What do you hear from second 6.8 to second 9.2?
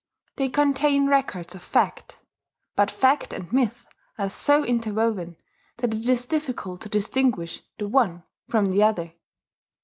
to distinguish the one from the other.